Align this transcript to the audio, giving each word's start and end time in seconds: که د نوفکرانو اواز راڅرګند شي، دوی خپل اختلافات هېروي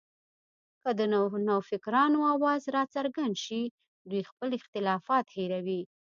که 0.81 0.89
د 0.99 1.01
نوفکرانو 1.47 2.19
اواز 2.35 2.61
راڅرګند 2.75 3.35
شي، 3.45 3.61
دوی 4.09 4.21
خپل 4.29 4.49
اختلافات 4.59 5.25
هېروي 5.35 5.81